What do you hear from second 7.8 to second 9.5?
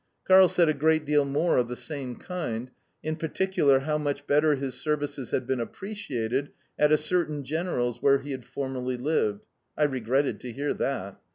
where he had formerly lived